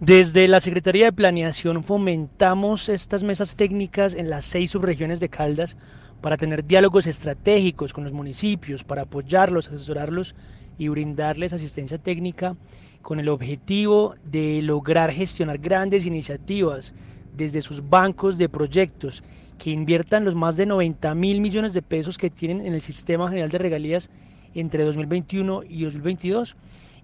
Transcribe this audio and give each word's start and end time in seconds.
Desde 0.00 0.48
la 0.48 0.58
Secretaría 0.58 1.04
de 1.04 1.12
Planeación 1.12 1.84
fomentamos 1.84 2.88
estas 2.88 3.22
mesas 3.22 3.54
técnicas 3.54 4.14
en 4.14 4.28
las 4.28 4.44
seis 4.44 4.72
subregiones 4.72 5.20
de 5.20 5.28
Caldas 5.28 5.76
para 6.20 6.36
tener 6.36 6.64
diálogos 6.64 7.06
estratégicos 7.06 7.92
con 7.92 8.02
los 8.02 8.12
municipios, 8.12 8.82
para 8.82 9.02
apoyarlos, 9.02 9.68
asesorarlos 9.68 10.34
y 10.78 10.88
brindarles 10.88 11.52
asistencia 11.52 11.98
técnica 11.98 12.56
con 13.02 13.20
el 13.20 13.28
objetivo 13.28 14.16
de 14.24 14.60
lograr 14.62 15.12
gestionar 15.12 15.58
grandes 15.58 16.06
iniciativas 16.06 16.92
desde 17.32 17.60
sus 17.60 17.88
bancos 17.88 18.36
de 18.36 18.48
proyectos 18.48 19.22
que 19.58 19.70
inviertan 19.70 20.24
los 20.24 20.34
más 20.34 20.56
de 20.56 20.66
90 20.66 21.14
mil 21.14 21.40
millones 21.40 21.72
de 21.72 21.82
pesos 21.82 22.18
que 22.18 22.30
tienen 22.30 22.66
en 22.66 22.74
el 22.74 22.80
Sistema 22.80 23.28
General 23.28 23.48
de 23.48 23.58
Regalías 23.58 24.10
entre 24.54 24.84
2021 24.84 25.62
y 25.68 25.84
2022 25.84 26.56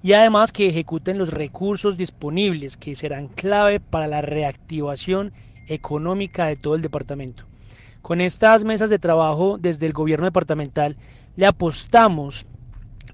y 0.03 0.15
además 0.15 0.53
que 0.53 0.69
ejecuten 0.69 1.19
los 1.19 1.33
recursos 1.33 1.97
disponibles 1.97 2.77
que 2.77 2.97
serán 2.97 3.29
clave 3.29 3.81
para 3.81 4.07
la 4.07 4.23
reactivación 4.23 5.33
económica 5.69 6.47
de 6.47 6.57
todo 6.57 6.75
el 6.75 6.83
departamento. 6.83 7.45
Con 8.03 8.21
estas 8.21 8.65
mesas 8.65 8.89
de 8.89 8.99
trabajo 8.99 9.59
desde 9.59 9.87
el 9.87 9.93
gobierno 9.93 10.25
departamental 10.25 10.97
le 11.37 11.47
apostamos 11.47 12.47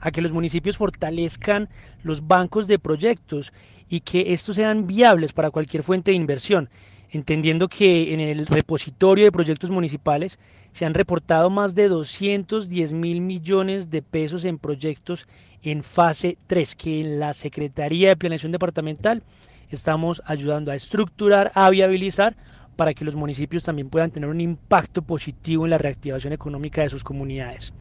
a 0.00 0.10
que 0.10 0.22
los 0.22 0.32
municipios 0.32 0.76
fortalezcan 0.76 1.68
los 2.02 2.26
bancos 2.26 2.68
de 2.68 2.78
proyectos 2.78 3.52
y 3.88 4.00
que 4.00 4.32
estos 4.32 4.56
sean 4.56 4.86
viables 4.86 5.32
para 5.32 5.50
cualquier 5.50 5.82
fuente 5.82 6.10
de 6.10 6.16
inversión 6.16 6.68
entendiendo 7.10 7.68
que 7.68 8.12
en 8.12 8.20
el 8.20 8.46
repositorio 8.46 9.24
de 9.24 9.32
proyectos 9.32 9.70
municipales 9.70 10.38
se 10.72 10.84
han 10.84 10.94
reportado 10.94 11.50
más 11.50 11.74
de 11.74 11.88
210 11.88 12.92
mil 12.92 13.20
millones 13.20 13.90
de 13.90 14.02
pesos 14.02 14.44
en 14.44 14.58
proyectos 14.58 15.26
en 15.62 15.82
fase 15.82 16.38
3, 16.46 16.76
que 16.76 17.00
en 17.00 17.20
la 17.20 17.34
Secretaría 17.34 18.08
de 18.08 18.16
Planeación 18.16 18.52
Departamental 18.52 19.22
estamos 19.70 20.22
ayudando 20.26 20.70
a 20.70 20.76
estructurar, 20.76 21.50
a 21.54 21.70
viabilizar 21.70 22.36
para 22.76 22.94
que 22.94 23.04
los 23.04 23.16
municipios 23.16 23.64
también 23.64 23.88
puedan 23.88 24.10
tener 24.10 24.28
un 24.28 24.40
impacto 24.40 25.02
positivo 25.02 25.64
en 25.64 25.70
la 25.70 25.78
reactivación 25.78 26.32
económica 26.32 26.82
de 26.82 26.90
sus 26.90 27.02
comunidades. 27.02 27.72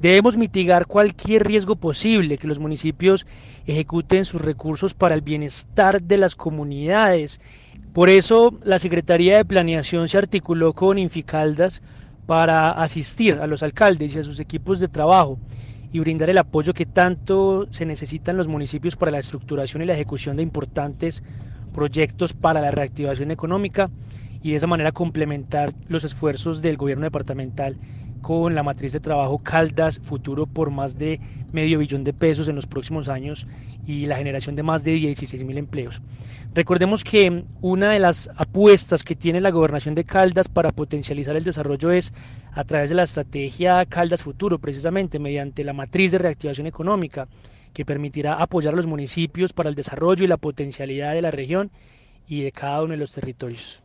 Debemos 0.00 0.36
mitigar 0.36 0.86
cualquier 0.86 1.46
riesgo 1.46 1.76
posible, 1.76 2.36
que 2.36 2.48
los 2.48 2.58
municipios 2.58 3.26
ejecuten 3.66 4.24
sus 4.24 4.40
recursos 4.40 4.94
para 4.94 5.14
el 5.14 5.20
bienestar 5.20 6.02
de 6.02 6.16
las 6.16 6.34
comunidades 6.34 7.40
por 7.92 8.08
eso 8.08 8.58
la 8.64 8.78
Secretaría 8.78 9.36
de 9.36 9.44
Planeación 9.44 10.08
se 10.08 10.16
articuló 10.16 10.72
con 10.72 10.96
Inficaldas 10.96 11.82
para 12.24 12.70
asistir 12.70 13.34
a 13.34 13.46
los 13.46 13.62
alcaldes 13.62 14.14
y 14.14 14.18
a 14.18 14.22
sus 14.22 14.40
equipos 14.40 14.80
de 14.80 14.88
trabajo 14.88 15.38
y 15.92 15.98
brindar 15.98 16.30
el 16.30 16.38
apoyo 16.38 16.72
que 16.72 16.86
tanto 16.86 17.66
se 17.68 17.84
necesitan 17.84 18.38
los 18.38 18.48
municipios 18.48 18.96
para 18.96 19.12
la 19.12 19.18
estructuración 19.18 19.82
y 19.82 19.86
la 19.86 19.92
ejecución 19.92 20.36
de 20.36 20.42
importantes 20.42 21.22
proyectos 21.72 22.32
para 22.32 22.60
la 22.60 22.70
reactivación 22.70 23.30
económica 23.30 23.90
y 24.42 24.50
de 24.50 24.56
esa 24.56 24.66
manera 24.66 24.92
complementar 24.92 25.72
los 25.88 26.04
esfuerzos 26.04 26.62
del 26.62 26.76
gobierno 26.76 27.04
departamental 27.04 27.76
con 28.22 28.54
la 28.54 28.62
matriz 28.62 28.92
de 28.92 29.00
trabajo 29.00 29.38
Caldas 29.38 29.98
Futuro 29.98 30.46
por 30.46 30.70
más 30.70 30.96
de 30.96 31.20
medio 31.52 31.80
billón 31.80 32.04
de 32.04 32.12
pesos 32.12 32.48
en 32.48 32.54
los 32.54 32.66
próximos 32.66 33.08
años 33.08 33.46
y 33.84 34.06
la 34.06 34.16
generación 34.16 34.54
de 34.54 34.62
más 34.62 34.84
de 34.84 34.92
16 34.92 35.44
mil 35.44 35.58
empleos. 35.58 36.00
Recordemos 36.54 37.02
que 37.02 37.44
una 37.60 37.90
de 37.90 37.98
las 37.98 38.30
apuestas 38.36 39.02
que 39.02 39.16
tiene 39.16 39.40
la 39.40 39.50
gobernación 39.50 39.94
de 39.94 40.04
Caldas 40.04 40.48
para 40.48 40.70
potencializar 40.70 41.36
el 41.36 41.44
desarrollo 41.44 41.90
es 41.90 42.14
a 42.52 42.64
través 42.64 42.90
de 42.90 42.96
la 42.96 43.02
estrategia 43.02 43.84
Caldas 43.86 44.22
Futuro, 44.22 44.58
precisamente 44.58 45.18
mediante 45.18 45.64
la 45.64 45.72
matriz 45.72 46.12
de 46.12 46.18
reactivación 46.18 46.68
económica 46.68 47.26
que 47.72 47.84
permitirá 47.84 48.34
apoyar 48.34 48.74
a 48.74 48.76
los 48.76 48.86
municipios 48.86 49.52
para 49.52 49.68
el 49.68 49.74
desarrollo 49.74 50.24
y 50.24 50.28
la 50.28 50.36
potencialidad 50.36 51.14
de 51.14 51.22
la 51.22 51.30
región 51.30 51.70
y 52.28 52.42
de 52.42 52.52
cada 52.52 52.82
uno 52.82 52.92
de 52.92 52.98
los 52.98 53.12
territorios. 53.12 53.81